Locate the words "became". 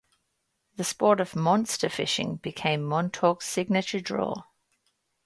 2.37-2.81